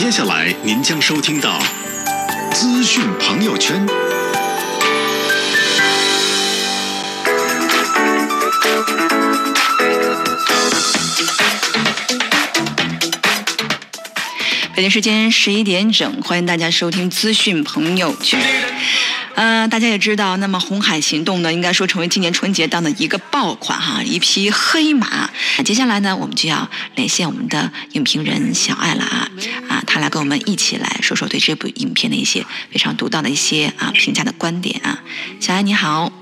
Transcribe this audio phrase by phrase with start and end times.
[0.00, 1.60] 接下来您将收听到
[2.54, 3.86] 资讯朋友圈。
[14.74, 18.40] 北京时间十一点整，欢迎大家收听资讯朋友圈。
[19.40, 25.30] 呃，大家也知道，那么红海行动呢，应该说成为今年春节档的一个爆款哈，一匹黑马。
[25.64, 29.30] 接下来呢，我们就要连线我们的影评人小爱了啊
[29.70, 35.00] 啊，他来跟我们一起来说说对这部影片的一些非常独到的一些啊评价的观点啊。
[35.40, 36.12] 小爱你好。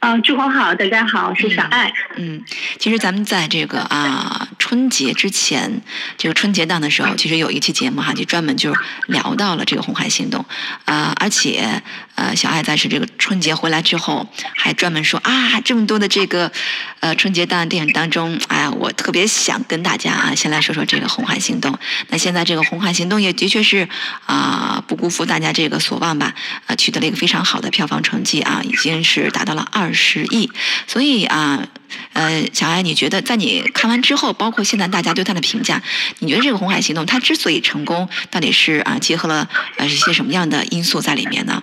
[0.00, 1.90] 啊，朱红好，大家好，我是小爱。
[2.16, 2.42] 嗯，
[2.80, 5.82] 其实咱们在这个啊春节之前，
[6.18, 8.74] 这个春节档的时候，其实有一期节目哈，就专门就
[9.06, 10.44] 聊到了这个红海行动
[10.84, 11.80] 啊，而且
[12.16, 16.50] 呃，小爱在是这个春节回来之后，还专门说啊，这么多的这个
[16.98, 21.78] 呃春节档电影当中，哎呀，我特别想跟大家啊，先来说说这个红海行动。
[22.08, 23.88] 那现在这个红海行动也的确是
[24.26, 26.34] 啊，不辜负大家这个所望吧，
[26.66, 29.94] 呃，取得了一个非常好的票房成绩啊，已经是达到了二。
[29.94, 30.50] 十亿，
[30.88, 31.68] 所以啊，
[32.12, 35.82] 呃，小艾，你觉得在你看完之后，包括现在大家对他的评价，
[36.20, 41.62] 你觉得这个红海行动它之所以成功，到底是啊结合了呃一些什么样的因素在里面呢？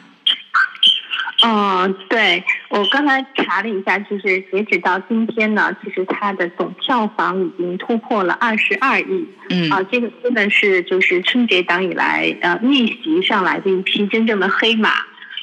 [1.44, 9.28] 嗯，对我刚才查了一下，就是截止到今天呢，其实它的总票房已经突破了二十二亿。
[9.50, 14.92] 嗯，啊，这个真的是就是春节档以来呃逆袭上来的一批真正的黑马。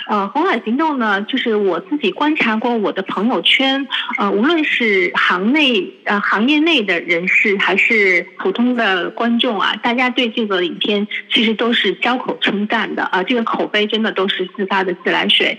[0.09, 15.59] 呃，红海行动呢，就是我自己观察过我的朋友圈，呃，无论是行内呃行业内的人士，还是普通的观众啊，大家对这个影片其实都是交口称赞的啊，这个口碑真的都是自发的自来水。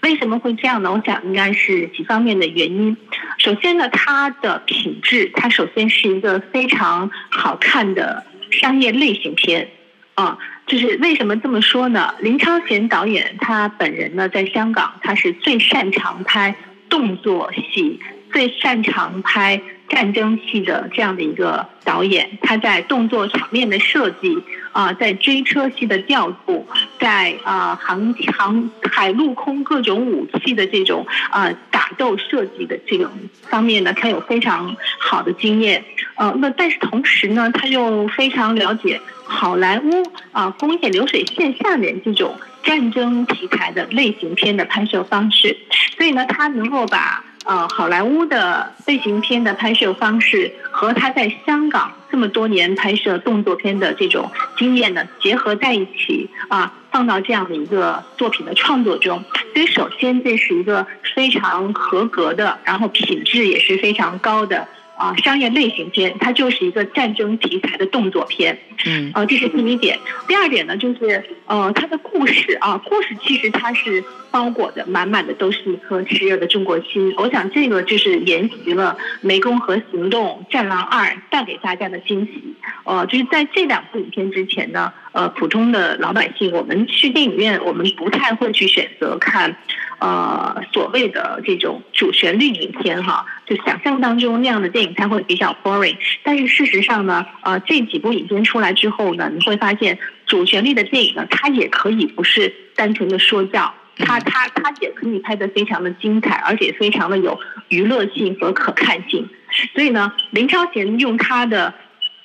[0.00, 0.90] 为什么会这样呢？
[0.90, 2.96] 我想应该是几方面的原因。
[3.36, 9.68] 首先呢，它的品质，它首先是一个非常好看的商业类型片
[10.14, 10.38] 啊。
[10.70, 12.14] 就是为什么这么说呢？
[12.20, 16.54] 林超贤导演他本人呢，在香港他是最擅长拍
[16.88, 17.98] 动作戏、
[18.32, 22.38] 最擅长拍战争戏的这样的一个导演。
[22.42, 24.38] 他在动作场面的设计
[24.70, 26.64] 啊，在追车戏的调度，
[27.00, 33.10] 在啊航航海陆空各种武器的这种啊打斗设计的这种
[33.48, 35.84] 方面呢，他有非常好的经验。
[36.14, 39.00] 呃，那但是同时呢，他又非常了解。
[39.30, 40.02] 好莱坞
[40.32, 45.56] 啊，工业流水线下面这种战争题材的类型片的拍摄方式，
[45.96, 59.24] 所以呢，他能够把呃好莱坞的类型片的拍摄方式和他在香港这么多年拍摄动作片的这种经验呢结合在一起啊，放到这样的一个作品的创作中。
[59.54, 64.66] 所以，首先这是一个非常合格的，然后品质也是非常高的。
[65.00, 68.58] 啊，商业类型片，它就是一个战争题材的动作片。
[68.84, 69.98] 嗯，呃，这是第一点。
[70.28, 77.14] 第二点呢，就是呃，它的故事啊，故事其实它是包裹的满满的都是一颗炽热的中国心。
[77.16, 82.54] 我想这个就是沿袭了《湄公河行动》《战狼二》带给大家的惊喜。
[82.84, 89.56] 呃，就是在这两部影片之前呢，呃，普通的老百姓，我们去电影院，我们不太会去选择看。
[89.98, 95.96] 呃，所谓的这种主旋律影片哈，就想象当中那样的电影，它会比较 boring。
[96.22, 107.38] 但是事实上呢，呃，这几部影片出来之后呢，你会发现主旋律的电影呢，它也可以不是单纯的说教，它它它也可以拍得非常的精彩，而且非常的有
[107.68, 109.28] 娱乐性和可看性。
[109.74, 111.74] 所以呢，林超贤用他的。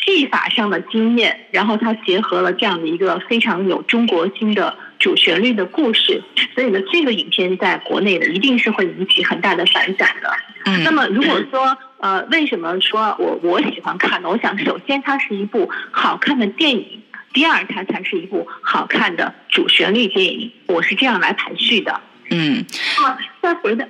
[0.06, 6.22] 技法上的经验，然后他结合了这样的一个非常有中国心的主旋律的故事，
[6.54, 10.32] 所以呢，这个影片在国内呢一定是会引起很大的反响的。
[10.66, 14.30] 嗯，那么如果说呃，为什么说我我喜欢看呢？
[14.30, 17.02] 我想首先它是一部好看的电影，
[17.34, 22.00] 第二它才是一部好看的主旋律电影，我是这样来排序的。
[22.30, 22.64] 嗯，
[23.04, 23.90] 啊，再回的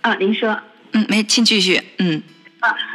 [0.00, 0.58] 啊，您说，
[0.92, 2.22] 嗯，没，请继续，嗯。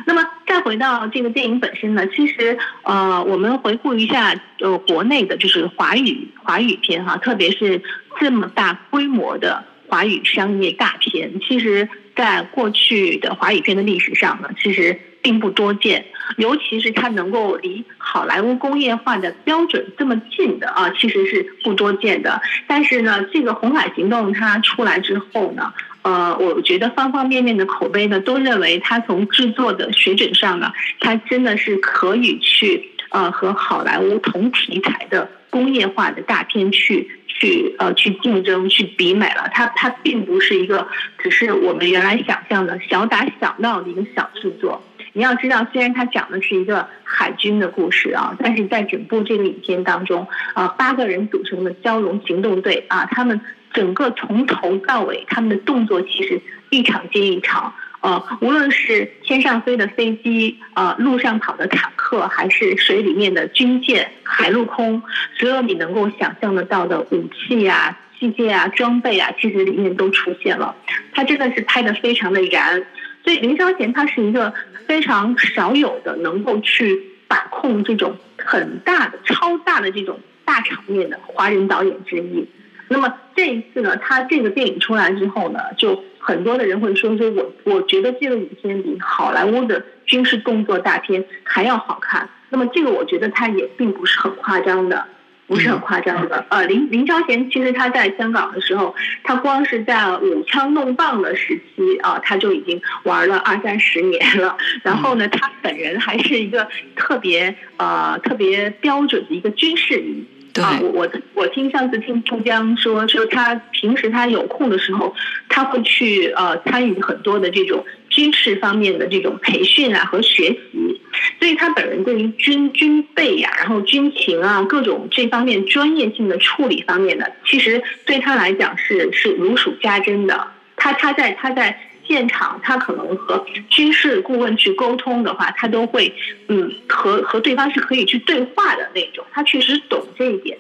[0.06, 7.82] 那么再回到这个电影本身呢，其实呃，我们回顾一下呃国内的就是华语华语片哈，特别是
[8.20, 16.06] 这么大规模的华语商业大片，其实在过去的华语片的历史上呢，其实并不多见，
[16.38, 22.42] 尤其是它能够离好莱坞工业化的标准这么近的啊，其实是不多见的。
[22.68, 25.74] 但是呢，这个《红海行动》它出来之后呢。
[26.04, 39.50] 呃，我觉得方方面面的口碑呢，都认为它从制作的水准上呢，它真的是可以去呃和好莱坞同题材的工业化的大片去去呃去竞争去比美了。
[39.54, 40.88] 它它并不是一个
[41.20, 44.82] 只是我们原来想象的小打小闹的一个小制作，
[45.14, 53.40] 你要知道，虽然它讲的是一个海军的故事啊，但是在整部这个影片当中，啊，八个人组成的蛟龙行动队啊，他们
[53.74, 57.74] 整个从头到尾，他们的动作其实一场接一场。
[58.02, 65.04] 呃，无论是天上飞的飞机，呃，路上跑的坦克，还是水里面的军舰、海陆空，
[65.38, 70.76] 所有你能够想象得到的武器啊、器械啊、装备啊，其实里面都出现了。
[71.14, 72.84] 他真的是拍的非常的燃，
[73.24, 74.52] 所以林超贤他是一个
[74.88, 82.48] 非常少有的能够去把控这种很大的、超大的这种大场面的华人导演之一。
[82.92, 86.04] 那么这一次呢，他这个电影出来之后呢，就。
[86.24, 92.30] 很多的人会说说我我觉得这个影片比好莱坞的军事动作大片还要好看。
[92.50, 95.08] 那么这个我觉得他也并不是很夸张的，
[95.48, 96.46] 不是很夸张的。
[96.50, 104.56] 呃，林林超贤其实他在香港的时候，他光是在舞枪弄棒的时期啊，他就已经玩了二三十年了。
[104.84, 110.28] 然后呢，他本人还是一个特别呃特别标准的一个军事迷。
[110.60, 115.16] 啊，我我我听上次听珠江说，说他平时他有空的时候，
[115.48, 121.02] 他会去呃参与很多的这种军事方面的这种培训啊和学习，
[121.40, 130.48] 所以他本人对于军军备呀，然后军情啊各种这方面专业性的处理方面的，其实对他来讲是是如数家珍的。
[130.76, 131.80] 他他在他在。
[132.08, 136.14] 现场他可能和军事顾问去沟通的话，他都会
[136.48, 140.58] 嗯和和对方是可以去对话的那种，他确实懂这一点。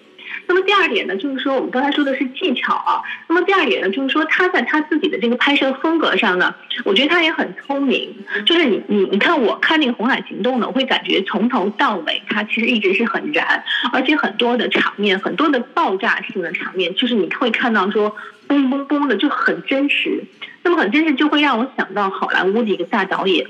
[0.48, 3.02] 那么第二点呢，就是说我们刚才说的是技巧啊。
[3.28, 6.56] 那么第二点呢，就是说他在他自己的这个拍摄风格上呢，
[6.86, 8.16] 我觉得他也很聪明。
[8.46, 18.16] 就是你你你看，我看那个《红海行动》呢，我会感觉从头到尾，他其实一直是很燃，而且很多的场面，很多的爆炸性的场面，就是你会看到说
[18.48, 20.24] 嘣嘣嘣的就很真实。
[20.63, 23.48] 那么很真实，就会让我想到好莱坞的一个大导演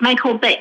[0.00, 0.58] ，Michael Bay。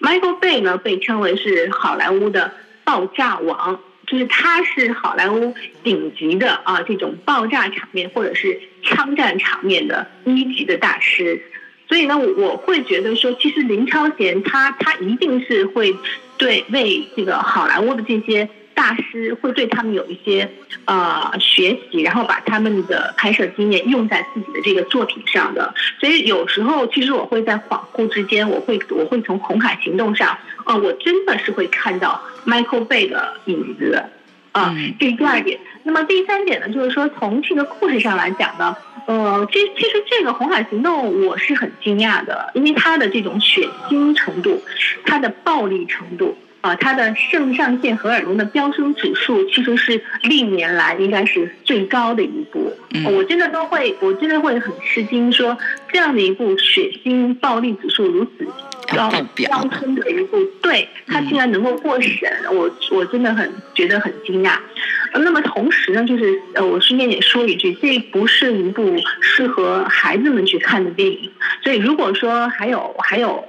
[0.00, 2.52] Michael Bay 呢，被称为是好莱坞的
[2.84, 5.54] 爆炸王，就是他是好莱坞
[5.84, 11.42] 顶级的啊这种爆炸场面或者是枪战场面的一级的大师。
[11.88, 15.96] 所以呢，我会觉得说，其实林超贤他他一定是会
[16.38, 18.48] 对为这个好莱坞的这些。
[18.78, 20.48] 大师会对他们有一些
[20.84, 25.74] 呃学习，然后把他们的拍摄经验用在自己的这个作品上的。
[25.98, 34.00] 所以有时候其实我会在恍惚之间，我会我会从《红海行动》上，呃，我真的是会看到 Michael Bay 的影子
[34.52, 34.72] 啊。
[35.00, 35.58] 这是第二点。
[35.82, 38.76] 那么第三点呢，就是说从这个故事上来讲呢，
[39.08, 44.62] 呃，其其实这个《红海行动》我是很惊讶的，因为它的这种血腥程度，
[45.04, 46.38] 它的暴力程度。
[46.60, 52.72] 啊，它的肾上腺荷尔蒙的飙升指数其实是历年来应该是最高的一部。
[53.04, 55.56] 我真的都会，我真的会很吃惊，说
[55.92, 58.44] 这样的一部血腥暴力指数如此
[58.88, 64.58] 高飙升的一部，对它竟然能够过审，我我真的很觉得很惊讶。
[65.12, 71.30] 那么同时呢，就是呃，我顺便也说一句，这不是一部适合孩子们去看的电影，
[71.62, 73.44] 所以如果说还有还有。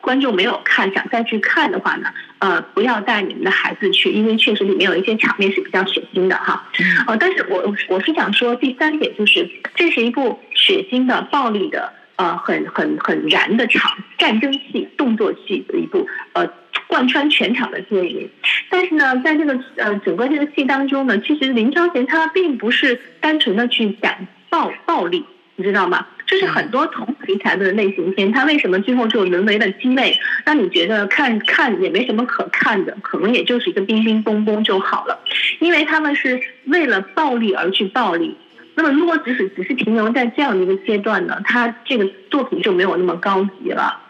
[0.00, 2.08] 观众没有看，想再去看的话呢，
[2.44, 6.68] 呃，不要带你们的孩子去，因为确实里面有一些场面是比较血腥的哈。
[7.06, 16.46] 呃，但是我我是想说，第三点就是，这是一部血腥的、暴力的、呃，很很很燃的场战争戏、动作戏的一部呃
[16.86, 18.28] 贯穿全场的电影。
[18.68, 24.14] 但是呢，在这个呃整个这个戏当中呢，其实林超贤他并不是单纯的去讲
[24.50, 25.24] 暴暴力。
[25.56, 26.04] 你知道吗？
[26.26, 30.18] 就是很多同题材的类型片，它为什么最后就沦为了鸡肋？
[30.46, 35.20] 让你觉得看看也没什么可看的，可能也就是一个冰冰崩崩就好了。
[35.60, 38.36] 因为他们是为了暴力而去暴力。
[38.74, 44.00] 那么如果只是只是停留在这样的一个阶段呢，他这个作品就没有那么高级了。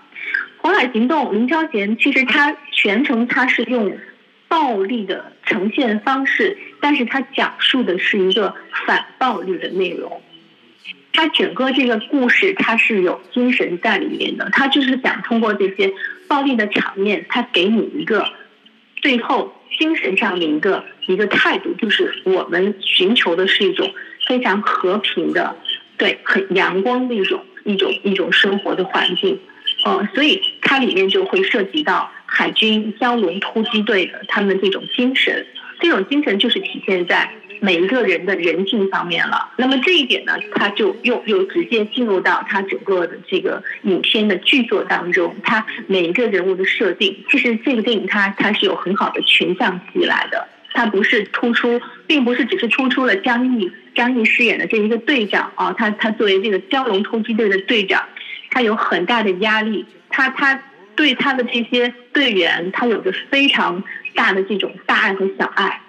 [0.63, 3.99] 《红海行动》，林超贤其实他全程他是用
[4.49, 8.55] 暴力的呈现方式，但是他讲述的是一个
[8.87, 10.23] 反暴力的内容。
[11.15, 14.51] 他整个这个故事，他是有精神在里面的。
[14.51, 15.93] 他就是想通过这些
[16.29, 18.27] 暴力的场面，他给你一个
[19.01, 23.95] 最后精神上的一个一个态度，就是我们寻求的是一种
[24.27, 25.57] 非常和平的，
[25.97, 29.39] 对，很阳光的一种一种一种生活的环境。
[29.85, 35.47] 呃，所以它里面就会涉及到海军蛟龙突击队的他们这种精神，
[35.81, 37.31] 这种精神就是体现在。
[37.61, 45.35] 每一个人的人性方面了，那么这一点呢，他就又又直接进入到他整个的这个影片的剧作当中。
[45.43, 58.05] 他每一个人物的设定，其实这个电影它它是有很好的群像戏来的，它不是突出，并不是只是突出了张译张译饰演的这一个队长啊，他他作为这个蛟龙突击队的队长，
[58.51, 59.87] 他有很大的压力。
[60.11, 60.63] 他他
[60.95, 63.83] 对他的这些队员，他有着非常
[64.15, 65.81] 大的这种大爱和小爱，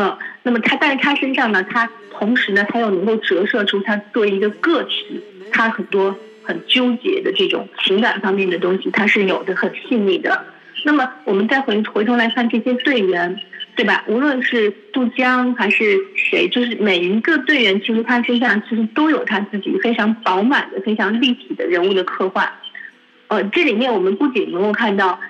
[0.00, 10.44] 嗯，那么他但是他身上呢，他同时呢，他又能够折射出他作为一个个体，他很多很纠结的这种情感方面的东西，他是有的很细腻的。
[10.84, 13.40] 那么我们再回回头来看这些队员。
[13.78, 14.02] 对吧？
[14.08, 22.52] 无论是杜江还是谁，就是每一个队员，其实他身上其实都有他自己非常饱满的、非常立体的人物的刻画。
[23.28, 25.20] 呃，这里面我们不仅能够看到，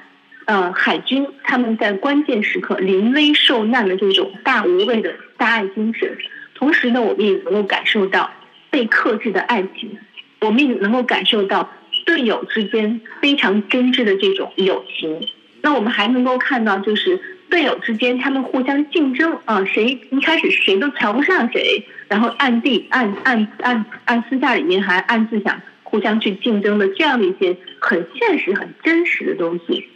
[0.49, 6.17] 呃，海军他们在关键时刻临危受难的这种大无畏的大爱精神，
[6.55, 8.31] 同时呢，我们也能够感受到
[8.71, 9.99] 被克制的爱情，
[10.41, 11.71] 我们也能够感受到
[12.07, 15.21] 队友之间非常真挚的这种友情。
[15.61, 17.21] 那我们还能够看到，就是。
[17.51, 29.89] 队友之间，他们互相竞争啊，谁一开始谁都瞧不上谁，然后暗地暗暗暗暗私下里面还暗自想互相去竞争的这样的一些很现实、很真实的东西。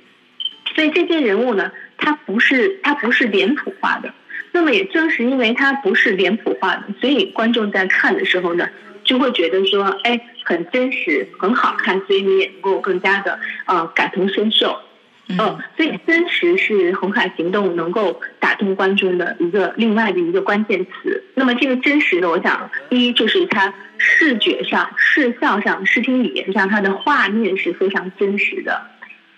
[0.75, 4.13] 所以这些人物呢，他不是他不是脸谱化的。
[4.55, 8.69] 那么也正是因为他不是脸谱化的，所以观众在看的时候呢，
[9.03, 14.79] 就会觉得说，哎，很真实，很好看，所以你也能够更加的呃感同身受。
[15.29, 15.39] 嗯，
[15.77, 21.25] 所以真实是《红海行动》能够打动观众的一个另外的一个关键词。
[21.35, 28.83] 那么这个真实呢，我想，第一就是它视觉上、视效上、视听语言上，它的画面是非常真实的。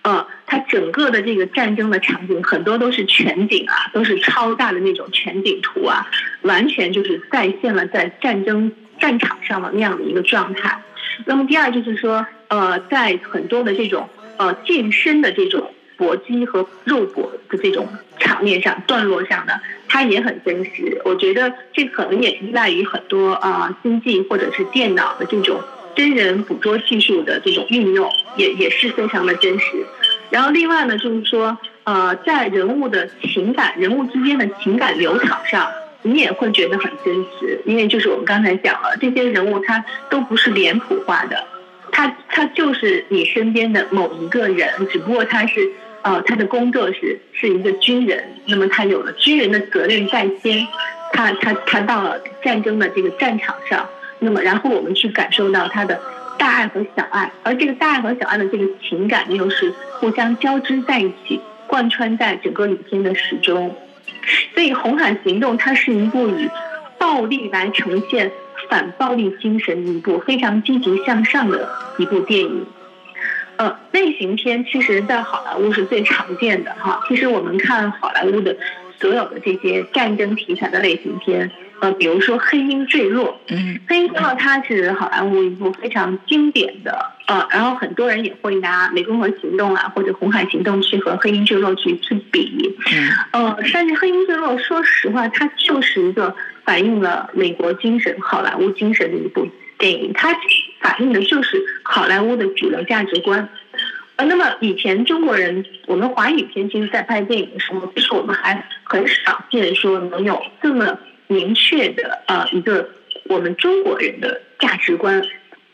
[0.07, 6.07] 嗯，它整个的这个战争的场景很多都是全景啊，都是超大的那种全景图啊，
[6.43, 10.81] 完全就是再现了在战争战场上的那样的一个状态。
[11.25, 14.07] 那么第二就是说，呃，在很多的这种
[14.37, 15.71] 呃近身的这种。
[15.97, 17.87] 搏击和肉搏的这种
[18.19, 19.53] 场面上、段落上呢，
[19.87, 21.01] 它也很真实。
[21.05, 25.61] 我觉得这可能也依赖于很多啊经济或者是电脑的这种
[25.95, 29.85] 真人捕捉技术的这种运用，也也是非常的真实。
[30.29, 35.71] 然后另外呢，就是说呃，在人物的情感、人物之间的情感流淌上，
[36.01, 41.43] 你也会觉得很真实，因为就是我们刚才讲了，这些人物他都不是脸谱化的，
[41.91, 45.71] 他他就是你身边的某一个人，只不过他是。
[46.07, 50.67] 呃，他的工作是是一个军人，那么他有了军人的责任在先，
[51.11, 55.99] 他他他到了战争的这个战场上，那么然后我们去感受到他的
[56.37, 63.75] 大爱和小爱，而这个大爱和小爱的这个情感又是互相交织在一起，贯穿在整个影片的始终。
[64.53, 66.49] 所以《红海行动》它是一部以
[66.97, 68.31] 暴力来呈现
[68.69, 72.65] 反暴力精神的一部非常积极向上的一部电影。
[73.57, 77.01] 呃，类型片其实，在好莱坞是最常见的哈。
[77.07, 78.57] 其实我们看好莱坞的
[78.99, 99.47] 所有的这些战争题材的类型片，呃，比如说《黑鹰坠落》，嗯，《黑鹰坠落》它是好莱坞一部非常经典的，呃，然后很多人也会拿《湄公河行动》啊或者《红海行动》去和《黑鹰坠落》去去比，嗯，呃，但是《黑鹰坠落》说实话，它就是一个反映了美国精神、好莱坞精神的一部。
[99.77, 100.33] 电影它
[100.79, 103.49] 反映的就是好莱坞的主流价值观，
[104.17, 112.89] 呃，那么以前中国人，我们华语片其实，在拍电影的时候，其实我们还很少见说能有这么明确的呃一个
[113.25, 115.21] 我们中国人的价值观。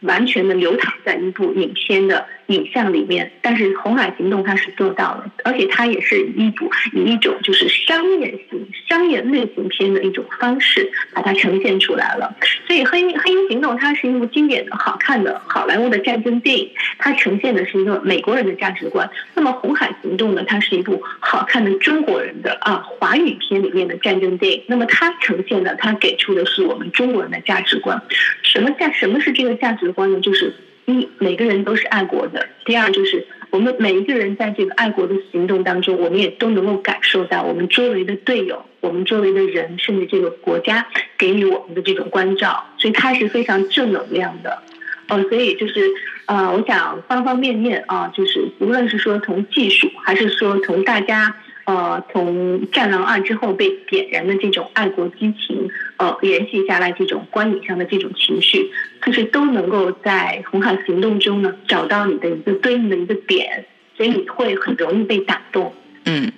[0.02, 12.36] 完全的流淌在一部影片的影像里面，但是《红海行动》它是做到了，而且它也是以一部以一种就是商业型、商业类型片的一种方式把它呈现出来了。
[12.68, 19.10] 所以《黑黑鹰行动》它是一部经典的好看的好莱坞的战争电影，它呈现的是一个美国人的价值观。
[19.36, 24.64] 那么《红海行动》呢，它是一部好看的中国人的啊华语片里面的战争电影。
[24.68, 28.02] 那么它呈现的，它给出的是我们中国人的价值观。
[28.42, 28.92] 什么价？
[28.92, 29.91] 什么是这个价值？
[29.94, 30.54] 观呢，就是
[30.86, 32.48] 一每个人都是爱国的。
[32.66, 44.62] 第二，就是我们每一个人在这个爱国的行动当中，我们也都能够感受到我们周围的队友、我们周围的人，甚至这个国家给予我们的这种关照，所以它是非常正能量的。
[45.08, 45.90] 呃，所以就是
[46.26, 51.36] 呃，我想方方面面啊，就是无论是说从技术，还是说从大家。
[51.66, 58.72] 呃，从《战狼二》之后被点燃的这种爱国激情，呃，延续下来这种观影上的这种情绪，
[59.06, 63.66] 就是都能够在《红海行动》中呢找到你的一个对应的一个点，
[63.96, 65.74] 所以你会很容易被打动。
[66.06, 66.32] 嗯，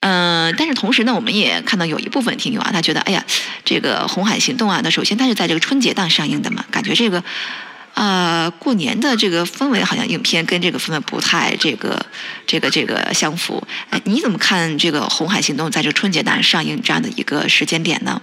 [0.00, 3.24] 呃，但是同时呢，我们也看到有一部分听友啊，他觉得，哎呀，
[3.64, 7.22] 这个《红海行动》啊，那首先它是在这个春节档上映的嘛，感觉这个。
[8.00, 12.00] 呃，过年的这个氛围好像影片跟这个氛围不太这个
[12.46, 13.66] 这个这个相符。
[13.90, 18.22] 哎，你怎么看这个《红海行动》在这春节档上映这样的一个时间点呢？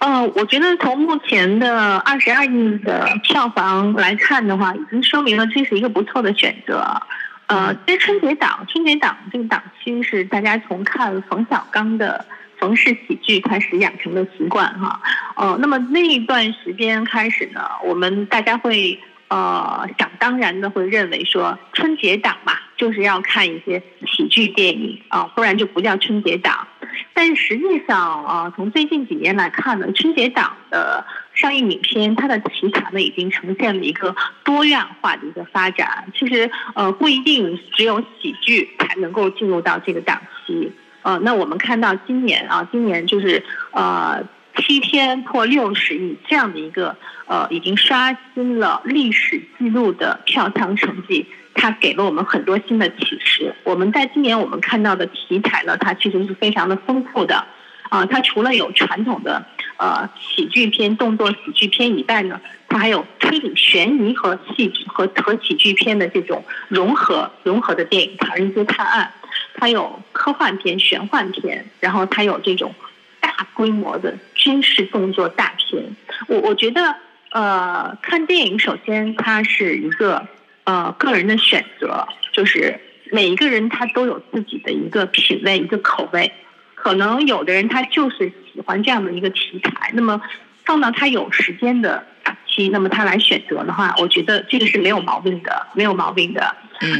[0.00, 7.00] 呃，我觉得从目前的二十二亿的票房来看的话，已经说明了这是一个不错的选择。
[7.46, 12.26] 呃，其实春节档，春节档这个档期是大家从看冯小刚的
[12.62, 15.02] 冯氏喜剧开始养成的习惯哈。
[15.34, 26.68] 呃，那么那一段时间开始呢，我们大家会呃想当然的会认为说春节档嘛，就是要看一些喜剧电影啊，不然就不叫春节档。
[27.12, 31.04] 但是实际上啊，从最近几年来看呢，春节档的
[31.34, 34.14] 上映影片，它的题材呢已经呈现了一个
[34.44, 36.12] 多样化的一个发展。
[36.16, 40.70] 其实呃，不一定只有喜剧才能够进入到这个档期。
[41.02, 44.22] 呃，那我们看到今年啊，今年就是呃
[44.56, 51.26] 七天破六十亿这样的一个呃，已经刷新了历史记录的票房成绩。
[51.54, 53.54] 它给了我们很多新的启示。
[53.64, 57.44] 我们在今年我们看到的题材呢，它其实是非常的丰富的。
[57.90, 59.44] 啊，它除了有传统的
[59.76, 69.12] 呃喜剧片、动作喜剧片以外呢，它还有推理悬疑和戏剧和和喜剧片的这种融合融合的电影，《唐人街探案》。
[69.54, 72.74] 它有科幻片、玄幻片，然后它有这种
[73.20, 75.96] 大规模的军事动作大片。
[76.28, 76.96] 我我觉得，
[77.30, 80.26] 呃，看电影首先它是一个。
[80.64, 82.78] 呃，个人的选择就是
[83.10, 86.30] 每一个人他都有自己的一个品味、一个口味。
[86.76, 90.22] 可能有的人他就是喜欢这样的一个题材，那么
[90.64, 96.54] 放到他有时间的档期，那么他来选择的话，我觉得这个是没有毛病的，没有毛病的。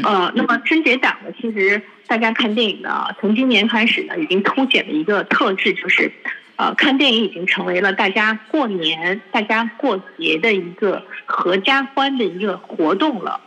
[0.05, 6.13] 呃，那么春节档呢，其实大家看电影呢，从今年开始呢，已经凸显了一个特质，就是
[6.57, 13.41] 呃，看电影已经成为了大家过年、大家过节的一个合家欢的一个活动了。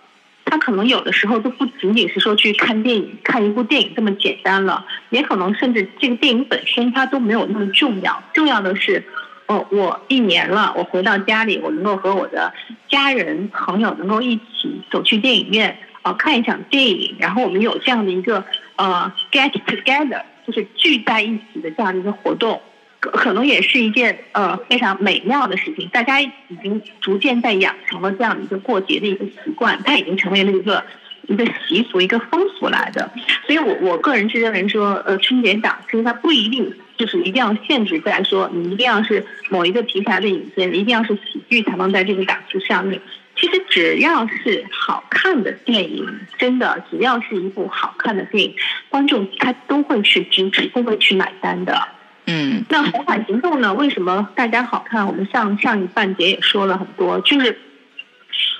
[0.47, 8.21] 他可能有的时候都不仅仅是说去看电影、看一部电影这么简单了，也可能甚至这个电影本身它都没有那么重要。
[8.31, 9.03] 重要的是，
[9.47, 12.53] 哦，我一年了，我回到家里，我能够和我的
[12.87, 18.45] 家人、朋友能够一起走去电影院，啊，看一场电影，然后我们有这样的一个
[18.75, 22.61] 呃 get together，就是聚在一起的这样的一个活动。
[22.99, 26.29] 可可能也是一件呃非常美妙的事情，大家已
[26.61, 30.85] 经逐渐在养成了这样的一个过节的一个习惯，它已经成为了一个
[31.23, 33.09] 一个习俗、一个风俗来的。
[33.47, 43.01] 所以，我我个人是认为说，呃，春节档其实它不一定就是一定要限制在说你一定要是某一个题材的影片，一定要是喜剧才能在这个档次上映。
[43.37, 48.55] 其实只要是好看的电影，真的只要是一部好看的电影，
[48.89, 51.87] 观众他都会去支持，都会去买单的。
[52.27, 53.73] 嗯，那《红海行动》呢？
[53.73, 55.05] 为什么大家好看？
[55.05, 57.59] 我们上上一半节也说了很多，就是，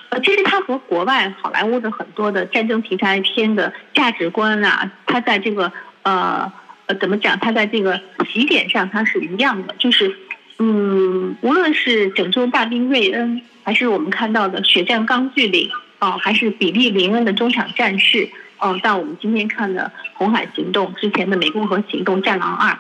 [0.10, 5.72] 呃，其实它和国外好莱坞的很多的战争题材片的价值观啊，它在这个
[6.04, 6.52] 呃
[6.86, 7.40] 呃怎么讲？
[7.40, 8.00] 它在这个
[8.32, 10.16] 起点上它是一样的，就是，
[10.60, 22.74] 嗯，无论是《拯救大兵瑞恩》，还是我们看到的《血战钢锯岭》，哦，还是比利林恩的中场战事，哦，到我们今天看的《红海行动》之前的《湄公河行动》《战狼二》。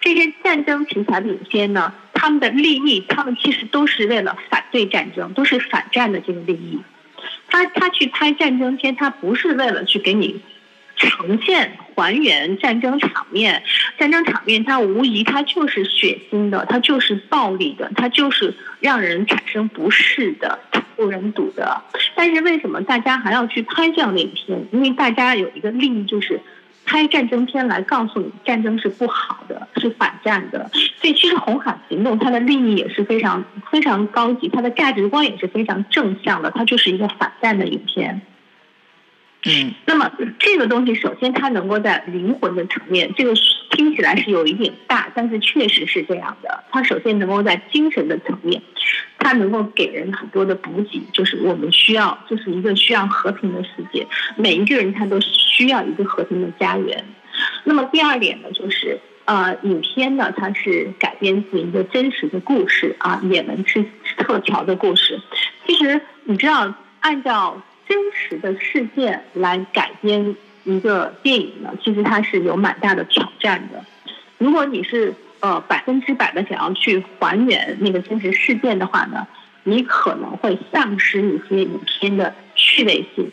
[0.00, 6.78] 这些战争题材的影片呢，他们的利益，他们其实都是为了反对战争，都是反战的这个利益。
[7.50, 10.40] 他他去拍战争片，他不是为了去给你
[10.98, 13.62] 呈现还原战争场面，
[13.98, 21.82] 战争场面它无疑它就是血腥的，它就是暴力的，它就是让人产生不适的、惨不忍睹的。
[22.14, 24.66] 但是为什么大家还要去拍这样的影片？
[24.72, 26.40] 因为大家有一个利益就是。
[26.90, 30.70] 拍战争片来告诉你战争是不好的，是反战的。
[30.72, 38.22] 所以其实《红海行动》它的利益也是非常非常高级，它的价值观也是非常正向的，它就是一个反战的影片。
[39.44, 43.32] 嗯，那么这个东西首先它能够在灵魂的层面，这个
[43.70, 46.64] 听起来是有一点大，但是确实是这样的。
[46.72, 48.60] 它首先能够在精神的层面，
[49.16, 54.04] 它能够给人很多的补给，就是我们需要，就是一个需要和平的世界，
[54.36, 57.04] 每一个人他都需要一个和平的家园。
[57.62, 63.84] 那么第二点呢，就是呃，影片呢它是改编自一个真实的故事啊，也门是
[64.16, 65.20] 特调的故事。
[65.64, 67.62] 其实你知道，按照。
[67.88, 73.82] 真实的事件来改编一个电影呢，其实它是有蛮大的挑战的。
[74.36, 79.26] 如果你是呃百分之百的想要去还原那个真实事件的话呢，
[79.64, 83.30] 你可能会丧失一些影片的趣味性，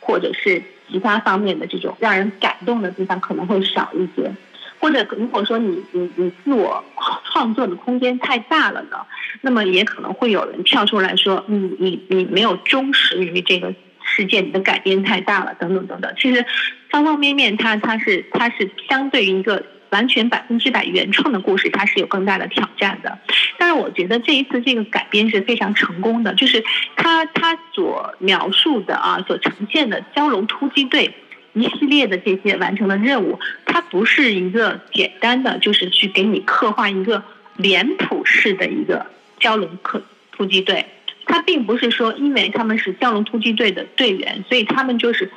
[0.00, 4.30] 或者是其他方面的这种让人感动的地方可能会少一些。
[4.80, 6.84] 或者如果说你你你自我
[7.24, 8.98] 创作的空间太大了呢，
[9.40, 16.14] 那么也可能会有人跳出来说，你你你没有忠实于这个事件，你的改编太大了，等等等等。
[16.18, 16.44] 其实
[16.90, 23.18] 方方面面，它它是它是相对于一个完全百分之百原创的故事，它是有更大的挑战的。
[23.58, 26.62] 但是我觉得这一次这个改编是非常成功的，就是
[26.96, 31.14] 他他所描述的啊，所呈现的蛟龙突击队
[31.52, 37.22] 一系列的这些完成的任务，它不是一个简单的，就是去给你刻画一个
[37.56, 39.06] 脸谱式的一个
[39.40, 40.00] 蛟龙突
[40.32, 40.86] 突击队。
[41.30, 45.30] 他并不是说，因为他们是蛟龙突击队的队员，所以他们就是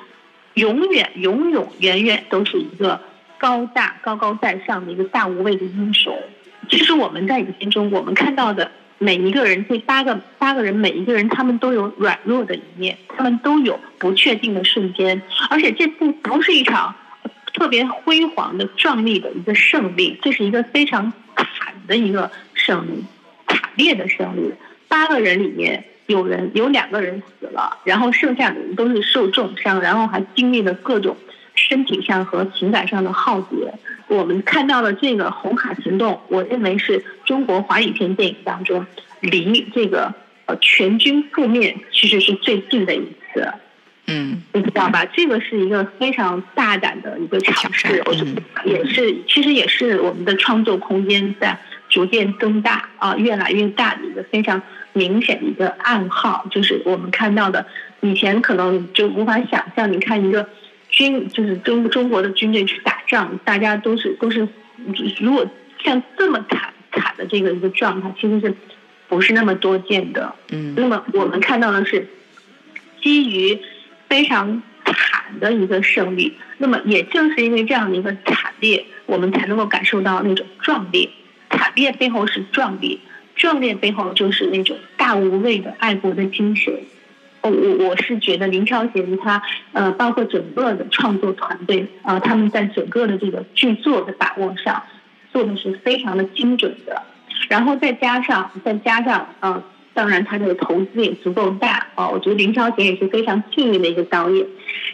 [0.54, 3.02] 永远、永永远远都是一个
[3.38, 6.18] 高大、高高在上的一个大无畏的英雄。
[6.70, 8.72] 其实我们在影片中，我们看到的
[9.04, 15.20] 每一个人，这八个八个人，每一个人他们都有软弱的一面，他们都有不确定的瞬间。
[15.50, 16.94] 而且这不不是一场
[17.52, 23.04] 特别辉煌的、壮丽的一个胜利，这是一个非常惨的一个胜利，
[23.48, 24.54] 惨烈的胜利。
[24.88, 31.18] 八个人里面有人有两个人死了，然后剩下的人都是受重伤，然后还经历了各种
[31.70, 33.74] 身体上和情感上的浩劫。
[34.08, 38.86] 我们看到了这个《红海行动》，我认为是中国华语片电影当中
[39.22, 40.14] 离这个
[40.46, 43.48] 呃全军覆灭其实是最近的一次。
[44.08, 45.06] 嗯，你知道吧？
[45.06, 54.62] 这个是一个非常大胆的一个尝试，我觉得也是，其实也是我们的创作空间在逐渐增大啊，越来越大的一个非常。
[54.94, 57.66] 明显的一个暗号，就是我们看到的，
[58.02, 59.90] 以前可能就无法想象。
[59.90, 60.50] 你看一个
[60.92, 64.48] 军，就是中中国的军队去打仗，大家都是都是，
[65.20, 65.50] 如果
[65.84, 68.54] 像这么惨惨的这个一个状态，其实是
[69.08, 70.36] 不是那么多见的。
[70.52, 70.76] 嗯。
[70.76, 72.08] 那么我们看到的是
[73.02, 73.60] 基于
[74.08, 76.38] 非常惨的一个胜利。
[76.58, 81.10] 那么也正是因为这样的一个惨烈，我们才能够感受到那种壮烈。
[81.50, 83.00] 惨烈背后是壮烈。
[83.34, 86.74] 壮烈背后就是那种大无畏的爱国的精神。
[87.50, 89.42] 我我是觉得林超贤他
[89.74, 94.84] 呃，包括整个的创作团队啊，他们在整个的这个剧作的把握上
[95.32, 97.02] 做的是非常的精准的。
[97.50, 102.10] 然后再加上再加上啊，当然他这个投资也足够大啊。
[102.10, 104.46] 我觉得林超贤也是非常幸运的一个导演，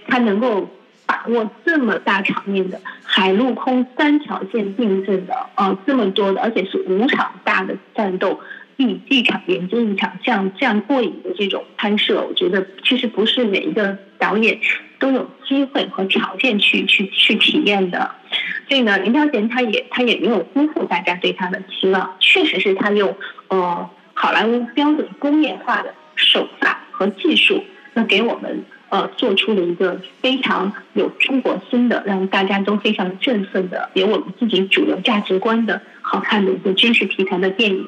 [0.07, 0.69] 他能够。
[1.09, 8.41] 把握这么大场面的海陆空三条线并进的啊，这么多的，而且是五场大的战斗，
[8.77, 14.59] 一一场研究一场，这样这样过瘾的这种拍摄，我觉得其实不是每一个导演
[14.99, 18.11] 都有机会和条件去去去体验的。
[18.69, 23.15] 所以呢，林超贤他也他也没有辜负大家对他的期望，确实是他用
[23.49, 27.63] 呃好莱坞标准工业化的手法和技术，
[27.93, 28.63] 那给我们。
[28.89, 37.85] 呃，做出了一个非常有中国心的，让大家都非常振奋的，有我们自己主流价值观的好看的一个军事题材的电影。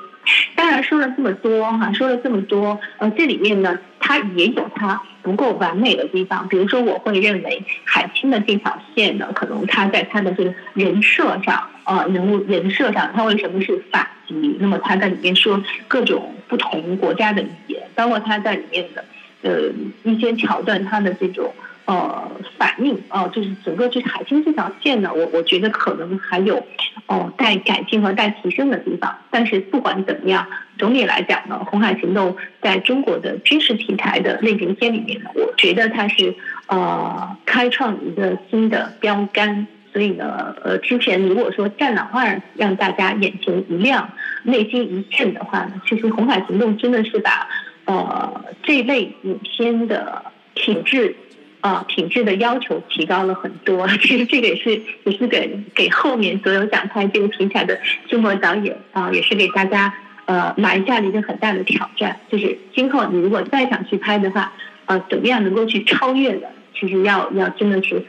[0.56, 6.48] 当然说了这么多哈，说了这么多，呃，这里面呢，它也有它不够完美的地方。
[6.48, 14.58] 比如说，我会认为海清的这条线呢，可能他在他的这个人设上，呃，人物人设上，他为什么是法籍？
[14.60, 19.04] 那么他在里面说各种不同国家的语言，包括他在里面的。
[19.42, 19.72] 呃，
[20.04, 21.54] 一些桥段，他的这种
[21.90, 26.64] 呃反应啊，就是整个就是海清这条线呢，我我觉得可能还有
[27.08, 29.18] 哦待改进和待提升的地方。
[29.32, 30.46] 但是不管怎么样，
[30.78, 36.36] 总体来讲呢，《红海行动》在中国的军事题材的类型片里面呢，我觉得它是
[36.68, 39.66] 呃开创一个新的标杆。
[39.92, 44.12] 所以呢，呃，之前如果说《战狼二》让大家眼前一亮、
[44.44, 47.50] 内心一震的话呢，其实《红海行动》真的是把。
[47.86, 50.24] 呃，这类影片的
[50.54, 51.16] 品质
[51.62, 53.88] 啊，品质的要求提高了很多。
[54.02, 59.94] 其实这个也是也是给给后面所有想拍这个题材的中国导演啊，也是给大家
[60.26, 62.20] 呃埋下了一个很大的挑战。
[62.32, 64.54] 就是今后你如果再想去拍的话，
[64.86, 66.50] 呃，怎么样能够去超越的？
[66.80, 68.06] 其实要要真的是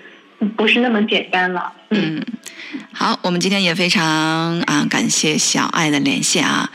[0.56, 1.72] 不是那么简单了。
[1.90, 2.24] 嗯，
[2.92, 6.70] 好，我们今天也非常啊感谢小爱的连线啊。